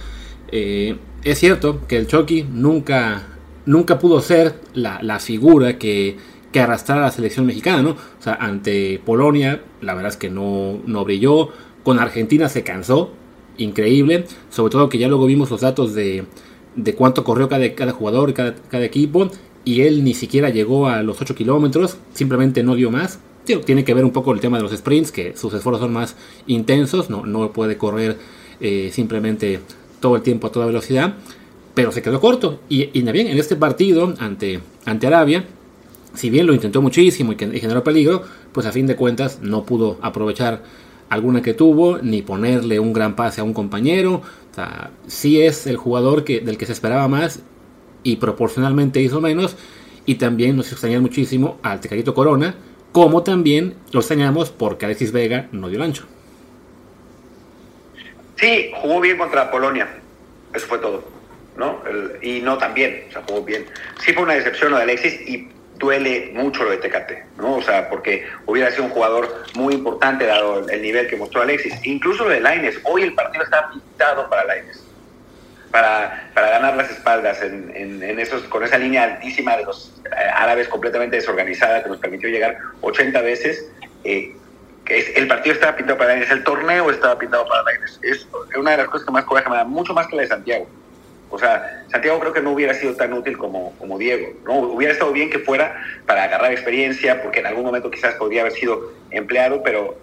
Eh, 0.52 0.96
es 1.24 1.38
cierto 1.38 1.86
que 1.86 1.96
el 1.96 2.06
Chucky 2.06 2.42
nunca, 2.42 3.22
nunca 3.64 3.98
pudo 3.98 4.20
ser 4.20 4.60
la, 4.74 5.18
figura 5.18 5.78
que, 5.78 6.18
que 6.52 6.60
arrastrara 6.60 7.02
a 7.02 7.04
la 7.06 7.10
selección 7.10 7.46
mexicana, 7.46 7.82
¿no? 7.82 7.90
O 7.90 8.22
sea, 8.22 8.34
ante 8.34 9.00
Polonia, 9.04 9.62
la 9.80 9.94
verdad 9.94 10.10
es 10.10 10.16
que 10.18 10.28
no, 10.28 10.80
no 10.86 11.04
brilló. 11.04 11.50
Con 11.84 11.98
Argentina 11.98 12.48
se 12.48 12.62
cansó, 12.62 13.10
increíble. 13.58 14.24
Sobre 14.50 14.70
todo 14.70 14.88
que 14.88 14.98
ya 14.98 15.08
luego 15.08 15.26
vimos 15.26 15.50
los 15.50 15.60
datos 15.60 15.94
de, 15.94 16.24
de 16.76 16.94
cuánto 16.94 17.24
corrió 17.24 17.48
cada, 17.48 17.74
cada 17.74 17.92
jugador, 17.92 18.34
cada, 18.34 18.54
cada 18.54 18.84
equipo. 18.84 19.30
Y 19.64 19.82
él 19.82 20.04
ni 20.04 20.14
siquiera 20.14 20.48
llegó 20.50 20.88
a 20.88 21.02
los 21.02 21.20
8 21.20 21.34
kilómetros, 21.34 21.98
simplemente 22.14 22.62
no 22.62 22.74
dio 22.74 22.90
más. 22.90 23.20
Tiene 23.44 23.84
que 23.84 23.94
ver 23.94 24.04
un 24.04 24.12
poco 24.12 24.32
el 24.32 24.40
tema 24.40 24.58
de 24.58 24.62
los 24.62 24.72
sprints, 24.72 25.10
que 25.10 25.36
sus 25.36 25.52
esfuerzos 25.54 25.80
son 25.80 25.92
más 25.92 26.14
intensos, 26.46 27.10
no, 27.10 27.26
no 27.26 27.52
puede 27.52 27.76
correr 27.76 28.16
eh, 28.60 28.90
simplemente 28.92 29.60
todo 30.00 30.16
el 30.16 30.22
tiempo 30.22 30.46
a 30.46 30.52
toda 30.52 30.66
velocidad, 30.66 31.14
pero 31.74 31.92
se 31.92 32.02
quedó 32.02 32.20
corto. 32.20 32.60
Y, 32.68 32.96
y 32.98 33.02
bien, 33.02 33.26
en 33.26 33.38
este 33.38 33.56
partido 33.56 34.14
ante, 34.18 34.60
ante 34.84 35.06
Arabia, 35.06 35.44
si 36.14 36.30
bien 36.30 36.46
lo 36.46 36.54
intentó 36.54 36.82
muchísimo 36.82 37.32
y, 37.32 37.36
que, 37.36 37.46
generó 37.60 37.84
peligro, 37.84 38.22
pues 38.52 38.66
a 38.66 38.72
fin 38.72 38.86
de 38.86 38.96
cuentas 38.96 39.40
no 39.42 39.64
pudo 39.64 39.98
aprovechar 40.02 40.62
alguna 41.10 41.42
que 41.42 41.52
tuvo, 41.52 41.98
ni 41.98 42.22
ponerle 42.22 42.80
un 42.80 42.92
gran 42.92 43.16
pase 43.16 43.40
a 43.40 43.44
un 43.44 43.52
compañero. 43.52 44.22
O 44.50 44.54
sea, 44.54 44.90
sí 45.06 45.42
es 45.42 45.66
el 45.66 45.76
jugador 45.76 46.24
que, 46.24 46.40
del 46.40 46.56
que 46.56 46.66
se 46.66 46.72
esperaba 46.72 47.06
más 47.08 47.40
y 48.02 48.16
proporcionalmente 48.16 49.02
hizo 49.02 49.20
menos. 49.20 49.56
Y 50.06 50.14
también 50.14 50.56
nos 50.56 50.72
extraña 50.72 51.00
muchísimo 51.00 51.58
al 51.62 51.80
Tecadito 51.80 52.14
Corona, 52.14 52.54
como 52.92 53.22
también 53.22 53.74
lo 53.92 54.00
extrañamos 54.00 54.50
porque 54.50 54.86
Alexis 54.86 55.12
Vega 55.12 55.48
no 55.52 55.68
dio 55.68 55.76
el 55.76 55.84
ancho. 55.84 56.04
Sí, 58.36 58.70
jugó 58.80 59.00
bien 59.00 59.18
contra 59.18 59.50
Polonia. 59.50 59.86
Eso 60.54 60.66
fue 60.66 60.78
todo. 60.78 61.20
¿no? 61.56 61.82
y 62.22 62.40
no 62.40 62.56
también, 62.56 63.04
o 63.08 63.12
sea, 63.12 63.22
jugó 63.28 63.42
bien. 63.42 63.66
Sí 64.00 64.12
fue 64.14 64.22
una 64.22 64.34
decepción 64.34 64.70
lo 64.70 64.78
de 64.78 64.84
Alexis 64.84 65.20
y 65.28 65.48
duele 65.80 66.30
mucho 66.34 66.62
lo 66.62 66.70
de 66.70 66.76
Tecate, 66.76 67.24
¿no? 67.38 67.56
O 67.56 67.62
sea, 67.62 67.88
porque 67.88 68.26
hubiera 68.46 68.70
sido 68.70 68.84
un 68.84 68.90
jugador 68.90 69.44
muy 69.54 69.74
importante 69.74 70.26
dado 70.26 70.68
el 70.68 70.82
nivel 70.82 71.08
que 71.08 71.16
mostró 71.16 71.40
Alexis. 71.40 71.74
Incluso 71.84 72.24
lo 72.24 72.30
de 72.30 72.40
Laines, 72.40 72.78
hoy 72.84 73.02
el 73.02 73.14
partido 73.14 73.42
está 73.42 73.70
pintado 73.70 74.28
para 74.28 74.44
Laines. 74.44 74.84
Para, 75.72 76.30
para 76.34 76.50
ganar 76.50 76.76
las 76.76 76.90
espaldas 76.90 77.40
en, 77.42 77.72
en, 77.74 78.18
esos, 78.18 78.42
con 78.44 78.64
esa 78.64 78.76
línea 78.76 79.04
altísima 79.04 79.56
de 79.56 79.64
los 79.64 80.02
eh, 80.04 80.14
árabes 80.34 80.66
completamente 80.68 81.16
desorganizada 81.16 81.82
que 81.82 81.88
nos 81.88 81.98
permitió 81.98 82.28
llegar 82.28 82.58
80 82.82 83.20
veces. 83.22 83.70
Eh, 84.04 84.36
el 84.86 85.28
partido 85.28 85.54
estaba 85.54 85.76
pintado 85.76 85.96
para 85.96 86.10
Laines, 86.10 86.30
el 86.30 86.44
torneo 86.44 86.90
estaba 86.90 87.18
pintado 87.18 87.46
para 87.46 87.62
Laines. 87.62 88.00
Es 88.02 88.28
una 88.56 88.72
de 88.72 88.76
las 88.78 88.88
cosas 88.88 89.06
que 89.06 89.12
más 89.12 89.24
coraje 89.24 89.48
me 89.48 89.56
da, 89.56 89.64
mucho 89.64 89.94
más 89.94 90.08
que 90.08 90.16
la 90.16 90.22
de 90.22 90.28
Santiago. 90.28 90.68
O 91.30 91.38
sea, 91.38 91.84
Santiago 91.90 92.18
creo 92.20 92.32
que 92.32 92.42
no 92.42 92.52
hubiera 92.52 92.74
sido 92.74 92.94
tan 92.94 93.12
útil 93.12 93.38
como, 93.38 93.72
como 93.78 93.98
Diego. 93.98 94.32
¿no? 94.44 94.58
Hubiera 94.58 94.92
estado 94.92 95.12
bien 95.12 95.30
que 95.30 95.38
fuera 95.38 95.80
para 96.06 96.24
agarrar 96.24 96.52
experiencia, 96.52 97.22
porque 97.22 97.40
en 97.40 97.46
algún 97.46 97.64
momento 97.64 97.90
quizás 97.90 98.14
podría 98.16 98.40
haber 98.42 98.52
sido 98.52 98.92
empleado, 99.10 99.62
pero, 99.62 99.96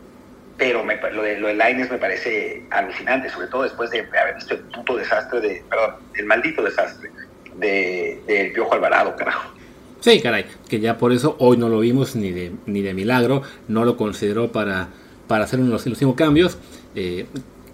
pero 0.57 0.83
lo, 0.85 1.21
de, 1.23 1.39
lo 1.39 1.47
de 1.47 1.53
Laines 1.53 1.91
me 1.91 1.97
parece 1.97 2.63
alucinante, 2.69 3.29
sobre 3.29 3.47
todo 3.47 3.63
después 3.63 3.89
de 3.91 4.07
haber 4.19 4.35
visto 4.35 4.53
el 4.53 4.61
puto 4.61 4.95
desastre, 4.95 5.41
de, 5.41 5.63
perdón, 5.69 5.95
el 6.15 6.25
maldito 6.25 6.63
desastre 6.63 7.11
del 7.57 8.25
de, 8.25 8.51
Piojo 8.53 8.73
Alvarado, 8.73 9.15
carajo. 9.15 9.51
Sí, 9.99 10.21
caray, 10.21 10.45
que 10.69 10.79
ya 10.79 10.97
por 10.97 11.11
eso 11.11 11.35
hoy 11.39 11.57
no 11.57 11.67
lo 11.69 11.79
vimos 11.79 12.15
ni 12.15 12.31
de, 12.31 12.51
ni 12.65 12.81
de 12.81 12.93
milagro, 12.93 13.41
no 13.67 13.83
lo 13.83 13.97
consideró 13.97 14.51
para, 14.51 14.87
para 15.27 15.43
hacer 15.43 15.59
unos 15.59 15.85
últimos 15.85 16.15
cambios. 16.15 16.57
Eh, 16.95 17.25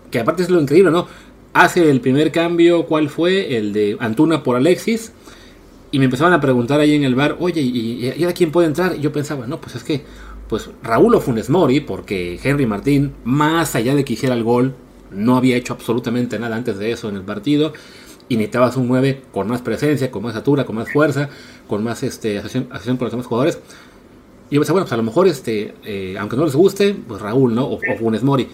que 0.10 0.20
aparte 0.20 0.44
es 0.44 0.50
lo 0.50 0.62
increíble, 0.62 0.92
¿no? 0.92 1.08
Hace 1.54 1.88
el 1.92 2.02
primer 2.02 2.32
cambio, 2.32 2.88
¿cuál 2.88 3.10
fue? 3.10 3.58
El 3.58 3.74
de 3.74 3.96
Antuna 4.00 4.42
por 4.42 4.56
Alexis. 4.56 5.12
Y 5.92 6.00
me 6.00 6.06
empezaban 6.06 6.34
a 6.34 6.42
preguntar 6.42 6.80
ahí 6.80 6.96
en 6.96 7.04
el 7.04 7.14
bar, 7.14 7.38
oye, 7.40 7.62
¿y, 7.62 8.08
y 8.08 8.26
quién 8.34 8.52
puede 8.52 8.68
entrar? 8.68 8.96
Y 8.98 9.02
yo 9.02 9.12
pensaba, 9.12 9.46
no, 9.46 9.62
pues 9.62 9.76
es 9.76 9.84
que, 9.84 10.04
pues 10.50 10.72
Raúl 10.82 11.14
o 11.14 11.22
Funes 11.22 11.52
Mori, 11.52 11.80
porque 11.80 12.40
Henry 12.44 12.66
Martín, 12.66 13.14
más 13.24 13.76
allá 13.76 13.94
de 13.94 14.04
que 14.04 14.14
hiciera 14.14 14.34
el 14.34 14.44
gol, 14.44 14.74
no 15.12 15.38
había 15.38 15.56
hecho 15.56 15.74
absolutamente 15.74 16.40
nada 16.40 16.56
antes 16.56 16.80
de 16.80 16.92
eso 16.92 17.10
en 17.10 17.18
el 17.18 17.22
partido. 17.22 17.74
Y 18.30 18.38
necesitabas 18.38 18.76
un 18.76 18.88
9 18.88 19.22
con 19.32 19.48
más 19.48 19.62
presencia, 19.62 20.10
con 20.10 20.24
más 20.24 20.36
altura, 20.36 20.66
con 20.66 20.76
más 20.76 20.92
fuerza, 20.92 21.30
con 21.68 21.84
más 21.84 22.02
este, 22.02 22.40
asociación, 22.40 22.98
con 22.98 23.06
los 23.06 23.12
demás 23.12 23.28
jugadores. 23.28 23.60
Y 24.50 24.56
yo 24.56 24.62
pensaba, 24.62 24.78
bueno, 24.78 24.86
pues 24.86 24.94
a 24.94 24.98
lo 24.98 25.04
mejor, 25.04 25.28
este, 25.28 25.76
eh, 25.84 26.16
aunque 26.18 26.36
no 26.36 26.46
les 26.46 26.56
guste, 26.56 26.96
pues 27.08 27.22
Raúl, 27.22 27.54
¿no? 27.54 27.66
O, 27.66 27.76
o 27.76 27.98
Funes 28.00 28.24
Mori. 28.24 28.48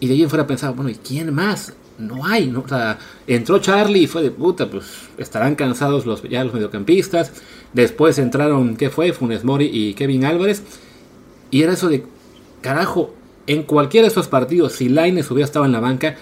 Y 0.00 0.08
de 0.08 0.14
ahí 0.14 0.22
en 0.24 0.30
fuera 0.30 0.48
pensaba, 0.48 0.72
bueno, 0.72 0.90
¿y 0.90 0.96
quién 0.96 1.32
más? 1.32 1.74
No 1.98 2.26
hay, 2.26 2.46
¿no? 2.46 2.60
O 2.60 2.68
sea, 2.68 2.98
entró 3.26 3.58
Charlie 3.58 4.02
y 4.02 4.06
fue 4.06 4.22
de 4.22 4.30
puta, 4.30 4.68
pues 4.68 5.08
estarán 5.18 5.54
cansados 5.54 6.06
los, 6.06 6.22
ya 6.22 6.44
los 6.44 6.54
mediocampistas. 6.54 7.32
Después 7.72 8.18
entraron, 8.18 8.76
¿qué 8.76 8.90
fue? 8.90 9.12
Funes 9.12 9.44
Mori 9.44 9.70
y 9.72 9.94
Kevin 9.94 10.24
Álvarez. 10.24 10.62
Y 11.50 11.62
era 11.62 11.72
eso 11.72 11.88
de, 11.88 12.04
carajo, 12.60 13.14
en 13.46 13.62
cualquiera 13.64 14.06
de 14.06 14.12
esos 14.12 14.28
partidos, 14.28 14.74
si 14.74 14.88
Laines 14.88 15.30
hubiera 15.30 15.44
estado 15.44 15.64
en 15.64 15.72
la 15.72 15.80
banca, 15.80 16.16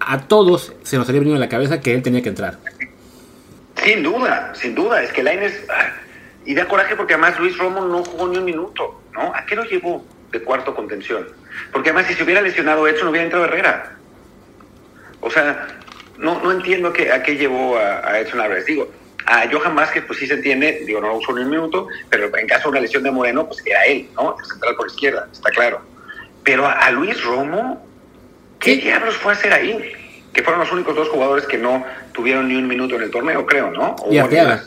a 0.00 0.26
todos 0.26 0.72
se 0.82 0.96
nos 0.96 1.08
habría 1.08 1.20
venido 1.20 1.36
a 1.36 1.40
la 1.40 1.48
cabeza 1.48 1.80
que 1.80 1.94
él 1.94 2.02
tenía 2.02 2.22
que 2.22 2.28
entrar. 2.28 2.58
Sin 3.82 4.02
duda, 4.02 4.52
sin 4.54 4.74
duda. 4.74 5.02
Es 5.02 5.12
que 5.12 5.22
Laines. 5.22 5.64
Ah, 5.68 5.92
y 6.44 6.54
da 6.54 6.66
coraje 6.66 6.96
porque 6.96 7.14
además 7.14 7.38
Luis 7.38 7.56
Romo 7.56 7.82
no 7.82 8.04
jugó 8.04 8.28
ni 8.28 8.38
un 8.38 8.44
minuto, 8.44 9.00
¿no? 9.12 9.32
¿A 9.34 9.46
qué 9.46 9.54
lo 9.54 9.64
llevó 9.64 10.04
de 10.32 10.42
cuarto 10.42 10.74
contención? 10.74 11.28
Porque 11.72 11.90
además, 11.90 12.06
si 12.08 12.14
se 12.14 12.24
hubiera 12.24 12.40
lesionado 12.40 12.86
Edson, 12.86 13.08
hubiera 13.08 13.24
entrado 13.24 13.44
Herrera. 13.44 13.96
O 15.22 15.30
sea, 15.30 15.66
no, 16.18 16.42
no 16.42 16.52
entiendo 16.52 16.88
a 16.88 16.92
qué, 16.92 17.10
a 17.10 17.22
qué 17.22 17.36
llevó 17.36 17.78
a, 17.78 18.06
a 18.06 18.20
Edson 18.20 18.40
Álvarez. 18.40 18.66
Digo, 18.66 18.88
a 19.26 19.48
Johan 19.50 19.74
Vázquez, 19.74 20.04
pues 20.06 20.18
sí 20.18 20.26
se 20.26 20.34
entiende, 20.34 20.82
digo, 20.86 21.00
no 21.00 21.08
lo 21.08 21.16
usó 21.16 21.32
ni 21.32 21.42
un 21.42 21.50
minuto, 21.50 21.86
pero 22.10 22.36
en 22.36 22.46
caso 22.46 22.64
de 22.64 22.70
una 22.70 22.80
lesión 22.80 23.02
de 23.02 23.10
Moreno, 23.10 23.46
pues 23.46 23.64
era 23.64 23.84
él, 23.84 24.08
¿no? 24.14 24.36
El 24.38 24.44
central 24.44 24.76
por 24.76 24.86
izquierda, 24.86 25.28
está 25.32 25.50
claro. 25.50 25.80
Pero 26.44 26.66
a, 26.66 26.90
Luis 26.90 27.22
Romo, 27.24 27.86
¿qué 28.58 28.76
diablos 28.76 29.14
fue 29.16 29.32
a 29.32 29.36
hacer 29.36 29.52
ahí? 29.52 29.92
Que 30.32 30.42
fueron 30.42 30.60
los 30.60 30.72
únicos 30.72 30.96
dos 30.96 31.08
jugadores 31.08 31.46
que 31.46 31.58
no 31.58 31.84
tuvieron 32.12 32.48
ni 32.48 32.56
un 32.56 32.66
minuto 32.66 32.96
en 32.96 33.02
el 33.02 33.10
torneo, 33.10 33.46
creo, 33.46 33.70
¿no? 33.70 33.96
y 34.10 34.18
Arteaga. 34.18 34.64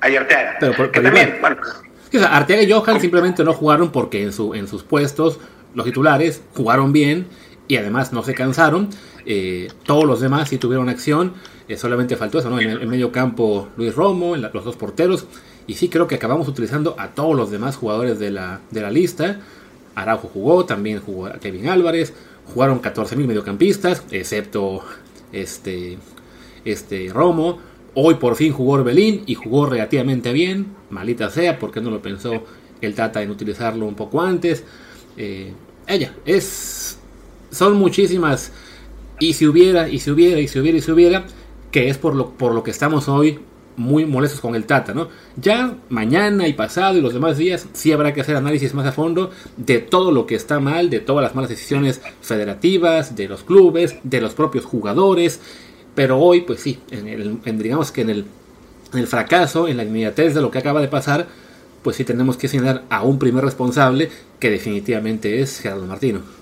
Hay 0.00 0.16
Arteaga. 0.16 0.56
Pero 0.60 0.74
por, 0.74 0.92
también, 0.92 1.38
bueno, 1.40 1.56
pues, 1.56 2.22
Arteaga 2.22 2.62
y 2.62 2.70
Johan 2.70 3.00
simplemente 3.00 3.44
no 3.44 3.52
jugaron 3.54 3.90
porque 3.90 4.22
en, 4.22 4.32
su, 4.32 4.54
en 4.54 4.68
sus 4.68 4.82
puestos 4.82 5.40
los 5.74 5.86
titulares 5.86 6.42
jugaron 6.54 6.92
bien 6.92 7.26
y 7.68 7.76
además 7.76 8.12
no 8.12 8.22
se 8.24 8.34
cansaron. 8.34 8.88
Eh, 9.26 9.68
todos 9.84 10.04
los 10.04 10.20
demás 10.20 10.48
sí 10.48 10.58
tuvieron 10.58 10.88
acción. 10.88 11.34
Eh, 11.68 11.76
solamente 11.76 12.16
faltó 12.16 12.38
eso, 12.38 12.50
¿no? 12.50 12.58
En 12.58 12.70
el 12.70 12.86
medio 12.86 13.12
campo 13.12 13.68
Luis 13.76 13.94
Romo, 13.94 14.34
en 14.34 14.42
los 14.42 14.64
dos 14.64 14.76
porteros. 14.76 15.26
Y 15.66 15.74
sí 15.74 15.88
creo 15.88 16.06
que 16.06 16.14
acabamos 16.14 16.48
utilizando 16.48 16.96
a 16.98 17.08
todos 17.08 17.36
los 17.36 17.50
demás 17.50 17.76
jugadores 17.76 18.18
de 18.18 18.30
la, 18.30 18.60
de 18.70 18.80
la 18.80 18.90
lista. 18.90 19.40
Araujo 19.94 20.28
jugó, 20.28 20.64
también 20.64 21.00
jugó 21.00 21.30
Kevin 21.40 21.68
Álvarez. 21.68 22.14
Jugaron 22.54 22.80
14.000 22.80 23.26
mediocampistas, 23.26 24.02
excepto 24.10 24.82
este, 25.32 25.98
este 26.64 27.10
Romo. 27.12 27.58
Hoy 27.94 28.14
por 28.14 28.36
fin 28.36 28.52
jugó 28.52 28.74
Orbelín 28.74 29.24
y 29.26 29.34
jugó 29.34 29.66
relativamente 29.66 30.32
bien. 30.32 30.68
Malita 30.88 31.28
sea, 31.30 31.58
porque 31.58 31.82
no 31.82 31.90
lo 31.90 32.00
pensó 32.00 32.44
el 32.80 32.94
Tata 32.94 33.20
en 33.22 33.30
utilizarlo 33.30 33.86
un 33.86 33.94
poco 33.94 34.22
antes. 34.22 34.64
Eh, 35.16 35.52
ella, 35.86 36.14
es. 36.24 36.97
Son 37.50 37.76
muchísimas 37.76 38.52
y 39.18 39.32
si 39.32 39.46
hubiera, 39.46 39.88
y 39.88 39.98
si 39.98 40.10
hubiera, 40.10 40.40
y 40.40 40.48
si 40.48 40.58
hubiera, 40.58 40.78
y 40.78 40.80
si 40.80 40.90
hubiera, 40.90 41.24
que 41.70 41.88
es 41.88 41.98
por 41.98 42.14
lo, 42.14 42.30
por 42.30 42.54
lo 42.54 42.62
que 42.62 42.70
estamos 42.70 43.08
hoy 43.08 43.40
muy 43.76 44.04
molestos 44.04 44.40
con 44.40 44.56
el 44.56 44.64
Tata, 44.64 44.92
¿no? 44.92 45.08
Ya 45.36 45.76
mañana 45.88 46.48
y 46.48 46.52
pasado 46.52 46.98
y 46.98 47.00
los 47.00 47.14
demás 47.14 47.38
días 47.38 47.68
sí 47.72 47.92
habrá 47.92 48.12
que 48.12 48.20
hacer 48.20 48.36
análisis 48.36 48.74
más 48.74 48.86
a 48.86 48.92
fondo 48.92 49.30
de 49.56 49.78
todo 49.78 50.10
lo 50.10 50.26
que 50.26 50.34
está 50.34 50.58
mal, 50.58 50.90
de 50.90 50.98
todas 50.98 51.22
las 51.22 51.34
malas 51.34 51.48
decisiones 51.48 52.00
federativas, 52.20 53.14
de 53.14 53.28
los 53.28 53.44
clubes, 53.44 53.96
de 54.02 54.20
los 54.20 54.34
propios 54.34 54.64
jugadores, 54.64 55.40
pero 55.94 56.18
hoy, 56.18 56.42
pues 56.42 56.60
sí, 56.60 56.80
en 56.90 57.06
el, 57.06 57.40
digamos 57.58 57.92
que 57.92 58.02
en 58.02 58.10
el, 58.10 58.24
en 58.92 58.98
el 58.98 59.06
fracaso, 59.06 59.68
en 59.68 59.76
la 59.76 59.84
inmediatez 59.84 60.34
de 60.34 60.40
lo 60.40 60.50
que 60.50 60.58
acaba 60.58 60.80
de 60.80 60.88
pasar, 60.88 61.28
pues 61.82 61.96
sí 61.96 62.04
tenemos 62.04 62.36
que 62.36 62.48
señalar 62.48 62.84
a 62.90 63.02
un 63.02 63.18
primer 63.18 63.44
responsable 63.44 64.10
que 64.40 64.50
definitivamente 64.50 65.40
es 65.40 65.60
Gerardo 65.60 65.86
Martino. 65.86 66.37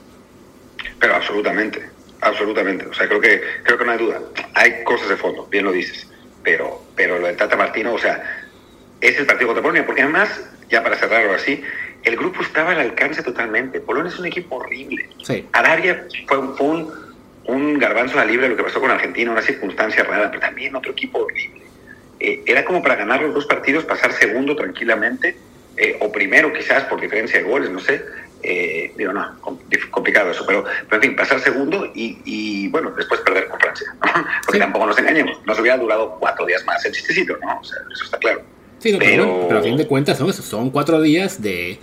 Pero 0.98 1.14
absolutamente, 1.14 1.82
absolutamente. 2.20 2.86
O 2.86 2.94
sea, 2.94 3.06
creo 3.06 3.20
que, 3.20 3.42
creo 3.62 3.78
que 3.78 3.84
no 3.84 3.92
hay 3.92 3.98
duda. 3.98 4.20
Hay 4.54 4.84
cosas 4.84 5.08
de 5.08 5.16
fondo, 5.16 5.46
bien 5.46 5.64
lo 5.64 5.72
dices. 5.72 6.08
Pero, 6.42 6.82
pero 6.94 7.18
lo 7.18 7.26
del 7.26 7.36
Tata 7.36 7.56
Martino, 7.56 7.94
o 7.94 7.98
sea, 7.98 8.44
es 9.00 9.18
el 9.18 9.26
partido 9.26 9.48
contra 9.48 9.62
Polonia, 9.62 9.84
porque 9.84 10.02
además, 10.02 10.28
ya 10.68 10.82
para 10.82 10.96
cerrarlo 10.96 11.34
así, 11.34 11.62
el 12.04 12.16
grupo 12.16 12.42
estaba 12.42 12.72
al 12.72 12.80
alcance 12.80 13.22
totalmente. 13.22 13.80
Polonia 13.80 14.10
es 14.10 14.18
un 14.18 14.26
equipo 14.26 14.56
horrible. 14.56 15.08
Sí. 15.24 15.46
Arabia 15.52 16.06
fue, 16.26 16.38
un, 16.38 16.92
un 17.46 17.78
garbanzo 17.78 18.18
a 18.18 18.24
la 18.24 18.30
libre 18.30 18.48
lo 18.48 18.56
que 18.56 18.62
pasó 18.62 18.80
con 18.80 18.90
Argentina, 18.90 19.30
una 19.30 19.42
circunstancia 19.42 20.04
rara, 20.04 20.30
pero 20.30 20.40
también 20.40 20.74
otro 20.76 20.92
equipo 20.92 21.18
horrible. 21.18 21.62
Eh, 22.20 22.42
era 22.46 22.64
como 22.64 22.82
para 22.82 22.96
ganar 22.96 23.20
los 23.22 23.34
dos 23.34 23.46
partidos, 23.46 23.84
pasar 23.84 24.12
segundo 24.12 24.56
tranquilamente 24.56 25.36
eh, 25.76 25.98
o 26.00 26.10
primero 26.10 26.52
quizás 26.52 26.84
por 26.84 27.00
diferencia 27.00 27.38
de 27.38 27.44
goles, 27.44 27.70
no 27.70 27.80
sé. 27.80 28.02
Eh, 28.42 28.92
digo, 28.96 29.12
no, 29.12 29.40
complicado 29.90 30.30
eso, 30.30 30.44
pero, 30.46 30.64
pero, 30.88 31.02
en 31.02 31.08
fin, 31.08 31.16
pasar 31.16 31.40
segundo 31.40 31.90
y, 31.94 32.68
bueno, 32.68 32.92
después 32.96 33.20
perder 33.20 33.48
con 33.48 33.58
Francia, 33.58 33.94
¿no? 34.04 34.24
Porque 34.44 34.58
tampoco 34.58 34.86
nos 34.86 34.98
engañemos, 34.98 35.38
nos 35.44 35.58
hubiera 35.58 35.76
durado 35.78 36.16
cuatro 36.20 36.46
días 36.46 36.64
más 36.64 36.84
el 36.84 36.92
chistecito, 36.92 37.36
¿no? 37.42 37.60
O 37.60 37.64
sea, 37.64 37.78
eso 37.92 38.04
está 38.04 38.18
claro. 38.18 38.42
Sí, 38.78 38.94
pero... 38.98 39.46
pero, 39.48 39.60
a 39.60 39.62
fin 39.62 39.76
de 39.76 39.86
cuentas 39.86 40.18
son, 40.18 40.32
son 40.32 40.70
cuatro 40.70 41.00
días 41.00 41.42
de, 41.42 41.78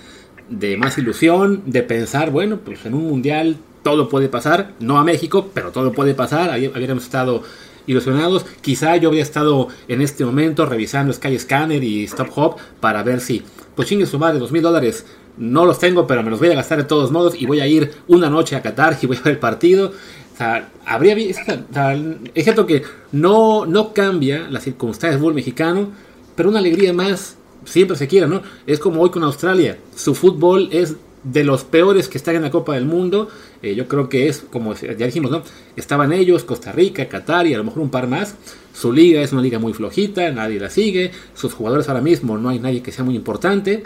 de 0.50 0.78
más 0.78 0.98
ilusión, 0.98 1.64
de 1.66 1.84
pensar, 1.84 2.30
bueno, 2.30 2.60
pues 2.64 2.86
en 2.86 2.94
un 2.94 3.10
mundial 3.10 3.58
todo 3.84 4.10
puede 4.10 4.30
pasar, 4.30 4.72
no 4.80 4.98
a 4.98 5.04
México, 5.04 5.50
pero 5.54 5.72
todo 5.72 5.92
puede 5.92 6.14
pasar, 6.14 6.50
habíamos 6.50 7.04
estado 7.04 7.44
ilusionados. 7.86 8.46
Quizá 8.62 8.96
yo 8.98 9.10
había 9.10 9.22
estado 9.22 9.68
en 9.88 10.02
este 10.02 10.26
momento 10.26 10.66
revisando 10.66 11.14
Sky 11.14 11.38
Scanner 11.38 11.84
y 11.84 12.06
Stop 12.06 12.30
Hop 12.36 12.58
para 12.80 13.04
ver 13.04 13.20
si, 13.20 13.44
pues 13.76 13.88
chingue 13.88 14.06
su 14.06 14.20
madre, 14.20 14.40
dos 14.40 14.52
mil 14.52 14.62
dólares 14.62 15.06
no 15.38 15.66
los 15.66 15.80
tengo, 15.80 16.06
pero 16.08 16.24
me 16.24 16.30
los 16.30 16.40
voy 16.40 16.50
a 16.50 16.56
gastar 16.56 16.78
de 16.78 16.84
todos 16.84 17.12
modos 17.12 17.36
y 17.40 17.46
voy 17.46 17.60
a 17.60 17.68
ir 17.68 17.92
una 18.08 18.30
noche 18.30 18.56
a 18.56 18.62
Qatar 18.62 18.98
y 19.02 19.08
voy 19.08 19.18
a 19.18 19.22
ver 19.22 19.34
el 19.34 19.40
partido. 19.40 19.92
O 20.34 20.38
sea, 20.38 20.70
habría 20.86 21.16
es 21.16 22.44
cierto 22.44 22.66
que 22.66 22.84
no, 23.12 23.66
no 23.66 23.94
cambia 23.94 24.48
las 24.50 24.64
circunstancias 24.64 25.14
del 25.14 25.20
fútbol 25.20 25.36
mexicano, 25.36 25.92
pero 26.36 26.50
una 26.50 26.60
alegría 26.60 26.94
más 26.94 27.38
siempre 27.66 27.96
se 27.98 28.08
quiere, 28.08 28.28
¿no? 28.28 28.42
Es 28.66 28.80
como 28.80 29.02
hoy 29.02 29.10
con 29.10 29.24
Australia. 29.24 29.78
Su 29.96 30.16
fútbol 30.16 30.70
es 30.72 30.96
de 31.24 31.44
los 31.44 31.64
peores 31.64 32.10
que 32.10 32.18
están 32.18 32.36
en 32.36 32.42
la 32.42 32.52
Copa 32.52 32.74
del 32.74 32.86
Mundo. 32.86 33.30
Eh, 33.62 33.76
yo 33.76 33.88
creo 33.88 34.10
que 34.10 34.28
es, 34.28 34.44
como 34.52 34.74
ya 34.74 35.06
dijimos, 35.06 35.32
¿no? 35.32 35.44
Estaban 35.76 36.12
ellos, 36.12 36.44
Costa 36.44 36.72
Rica, 36.72 37.08
Qatar 37.08 37.48
y 37.48 37.54
a 37.54 37.58
lo 37.58 37.64
mejor 37.64 37.82
un 37.82 37.90
par 37.90 38.08
más. 38.08 38.36
Su 38.74 38.92
liga 38.92 39.22
es 39.22 39.32
una 39.32 39.42
liga 39.42 39.60
muy 39.60 39.74
flojita, 39.74 40.32
nadie 40.32 40.60
la 40.60 40.70
sigue. 40.70 41.12
Sus 41.36 41.54
jugadores 41.54 41.88
ahora 41.90 42.02
mismo 42.02 42.38
no 42.38 42.50
hay 42.50 42.60
nadie 42.60 42.82
que 42.82 42.92
sea 42.92 43.06
muy 43.06 43.16
importante. 43.16 43.84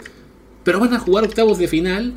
Pero 0.68 0.80
van 0.80 0.92
a 0.92 0.98
jugar 0.98 1.24
octavos 1.24 1.56
de 1.56 1.66
final 1.66 2.12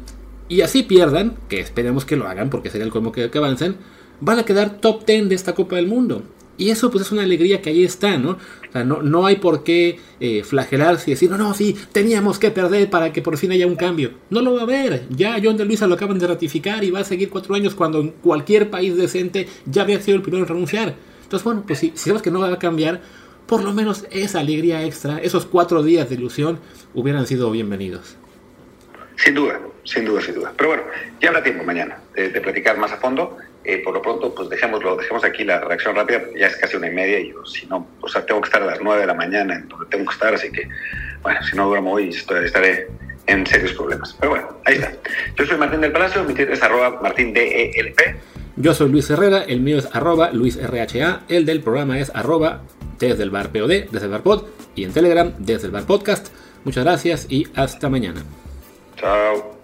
y 0.49 0.59
así 0.59 0.83
pierdan, 0.83 1.37
que 1.47 1.61
esperemos 1.61 2.03
que 2.03 2.17
lo 2.17 2.27
hagan 2.27 2.49
porque 2.49 2.69
sería 2.69 2.83
el 2.83 2.91
colmo 2.91 3.13
que, 3.13 3.31
avancen, 3.33 3.77
van 4.19 4.39
a 4.39 4.43
quedar 4.43 4.81
top 4.81 5.05
10 5.05 5.29
de 5.29 5.35
esta 5.35 5.55
Copa 5.55 5.77
del 5.77 5.87
Mundo. 5.87 6.23
Y 6.57 6.69
eso 6.69 6.91
pues 6.91 7.05
es 7.05 7.13
una 7.13 7.23
alegría 7.23 7.61
que 7.61 7.69
ahí 7.69 7.85
está, 7.85 8.17
¿no? 8.17 8.31
O 8.31 8.71
sea, 8.73 8.83
no, 8.83 9.03
no 9.03 9.25
hay 9.25 9.37
por 9.37 9.63
qué 9.63 9.99
eh, 10.19 10.43
flagelarse 10.43 11.09
y 11.09 11.13
decir, 11.13 11.31
no, 11.31 11.37
no, 11.37 11.53
sí, 11.53 11.77
teníamos 11.93 12.39
que 12.39 12.51
perder 12.51 12.89
para 12.89 13.13
que 13.13 13.21
por 13.21 13.37
fin 13.37 13.53
haya 13.53 13.65
un 13.65 13.77
cambio. 13.77 14.15
No 14.29 14.41
lo 14.41 14.55
va 14.55 14.59
a 14.59 14.63
haber. 14.63 15.07
Ya 15.15 15.37
John 15.41 15.55
de 15.55 15.63
Luisa 15.63 15.87
lo 15.87 15.95
acaban 15.95 16.19
de 16.19 16.27
ratificar 16.27 16.83
y 16.83 16.91
va 16.91 16.99
a 16.99 17.05
seguir 17.05 17.29
cuatro 17.29 17.55
años 17.55 17.73
cuando 17.73 18.15
cualquier 18.15 18.69
país 18.69 18.97
decente 18.97 19.47
ya 19.65 19.83
había 19.83 20.01
sido 20.01 20.17
el 20.17 20.23
primero 20.23 20.43
en 20.43 20.49
renunciar. 20.49 20.95
Entonces, 21.23 21.45
bueno, 21.45 21.63
pues 21.65 21.79
si, 21.79 21.91
si 21.91 21.99
sabemos 21.99 22.21
que 22.21 22.31
no 22.31 22.41
va 22.41 22.51
a 22.51 22.59
cambiar, 22.59 22.99
por 23.47 23.63
lo 23.63 23.73
menos 23.73 24.05
esa 24.11 24.41
alegría 24.41 24.85
extra, 24.85 25.19
esos 25.19 25.45
cuatro 25.45 25.83
días 25.83 26.09
de 26.09 26.15
ilusión, 26.15 26.59
hubieran 26.93 27.25
sido 27.27 27.49
bienvenidos. 27.49 28.17
Sin 29.23 29.35
duda, 29.35 29.59
sin 29.83 30.05
duda, 30.05 30.21
sin 30.21 30.35
duda. 30.35 30.51
Pero 30.57 30.69
bueno, 30.69 30.83
ya 31.19 31.29
habrá 31.29 31.43
tiempo 31.43 31.63
mañana 31.63 31.97
de, 32.15 32.29
platicar 32.41 32.77
más 32.77 32.91
a 32.91 32.97
fondo. 32.97 33.37
Eh, 33.63 33.77
por 33.83 33.93
lo 33.93 34.01
pronto, 34.01 34.33
pues 34.33 34.49
dejémoslo, 34.49 34.95
dejemos 34.95 35.23
aquí 35.23 35.43
la 35.43 35.59
reacción 35.59 35.95
rápida, 35.95 36.23
ya 36.35 36.47
es 36.47 36.57
casi 36.57 36.77
una 36.77 36.87
y 36.87 36.95
media 36.95 37.19
y 37.19 37.29
yo, 37.31 37.45
si 37.45 37.67
no, 37.67 37.87
o 38.01 38.09
sea, 38.09 38.25
tengo 38.25 38.41
que 38.41 38.47
estar 38.47 38.63
a 38.63 38.65
las 38.65 38.81
nueve 38.81 39.01
de 39.01 39.07
la 39.07 39.13
mañana 39.13 39.53
en 39.53 39.67
donde 39.67 39.85
tengo 39.85 40.05
que 40.05 40.13
estar, 40.13 40.33
así 40.33 40.51
que, 40.51 40.67
bueno, 41.21 41.39
si 41.43 41.55
no 41.55 41.67
duermo 41.67 41.91
hoy 41.91 42.09
estaré 42.09 42.87
en 43.27 43.45
serios 43.45 43.73
problemas. 43.73 44.15
Pero 44.19 44.31
bueno, 44.31 44.57
ahí 44.65 44.75
está. 44.75 44.91
Yo 45.37 45.45
soy 45.45 45.57
Martín 45.59 45.81
del 45.81 45.91
Palacio, 45.91 46.23
mi 46.23 46.33
Twitter 46.33 46.53
es 46.53 46.63
arroba 46.63 46.99
martín 47.03 47.33
DELP. 47.33 47.99
Yo 48.55 48.73
soy 48.73 48.89
Luis 48.89 49.07
Herrera, 49.11 49.43
el 49.43 49.59
mío 49.59 49.77
es 49.77 49.87
arroba 49.93 50.31
Luis 50.31 50.57
RHA, 50.59 51.25
el 51.29 51.45
del 51.45 51.61
programa 51.61 51.99
es 51.99 52.11
arroba 52.15 52.63
desde 52.97 53.21
el 53.21 53.29
bar 53.29 53.51
POD, 53.51 53.91
desde 53.91 54.05
el 54.05 54.11
bar 54.11 54.23
pod, 54.23 54.45
y 54.73 54.85
en 54.85 54.91
Telegram 54.91 55.31
desde 55.37 55.67
el 55.67 55.71
bar 55.71 55.85
podcast. 55.85 56.33
Muchas 56.63 56.83
gracias 56.83 57.27
y 57.29 57.47
hasta 57.55 57.89
mañana. 57.89 58.23
Ciao. 59.01 59.57